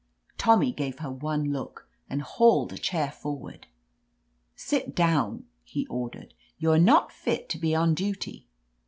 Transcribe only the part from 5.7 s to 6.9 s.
ordered. "You are